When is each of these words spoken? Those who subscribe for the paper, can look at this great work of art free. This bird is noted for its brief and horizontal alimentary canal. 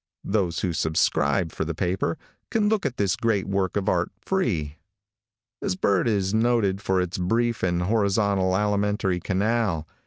Those 0.23 0.61
who 0.61 0.73
subscribe 0.73 1.51
for 1.51 1.63
the 1.63 1.75
paper, 1.75 2.17
can 2.49 2.69
look 2.69 2.87
at 2.87 2.97
this 2.97 3.15
great 3.15 3.45
work 3.47 3.77
of 3.77 3.87
art 3.87 4.11
free. 4.19 4.79
This 5.61 5.75
bird 5.75 6.07
is 6.07 6.33
noted 6.33 6.81
for 6.81 6.99
its 6.99 7.19
brief 7.19 7.61
and 7.61 7.83
horizontal 7.83 8.57
alimentary 8.57 9.19
canal. 9.19 9.87